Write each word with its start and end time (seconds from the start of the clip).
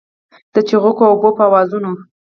د 0.53 0.55
چوغکو 0.67 1.01
او 1.05 1.11
اوبو 1.13 1.29
په 1.37 1.43
آوازونو 1.49 1.91